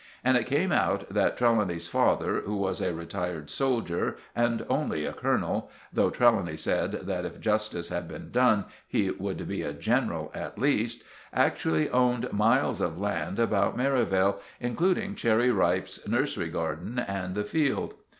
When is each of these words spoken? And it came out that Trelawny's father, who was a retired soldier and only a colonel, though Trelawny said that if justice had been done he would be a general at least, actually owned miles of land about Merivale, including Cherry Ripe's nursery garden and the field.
And 0.23 0.35
it 0.35 0.47
came 0.47 0.71
out 0.71 1.07
that 1.13 1.37
Trelawny's 1.37 1.87
father, 1.87 2.41
who 2.43 2.55
was 2.55 2.81
a 2.81 2.91
retired 2.91 3.51
soldier 3.51 4.17
and 4.35 4.65
only 4.67 5.05
a 5.05 5.13
colonel, 5.13 5.69
though 5.93 6.09
Trelawny 6.09 6.57
said 6.57 6.93
that 7.03 7.23
if 7.23 7.39
justice 7.39 7.89
had 7.89 8.07
been 8.07 8.31
done 8.31 8.65
he 8.87 9.11
would 9.11 9.47
be 9.47 9.61
a 9.61 9.73
general 9.73 10.31
at 10.33 10.57
least, 10.57 11.03
actually 11.31 11.87
owned 11.89 12.33
miles 12.33 12.81
of 12.81 12.97
land 12.97 13.39
about 13.39 13.77
Merivale, 13.77 14.39
including 14.59 15.13
Cherry 15.13 15.51
Ripe's 15.51 16.07
nursery 16.07 16.49
garden 16.49 16.97
and 16.97 17.35
the 17.35 17.43
field. 17.45 17.93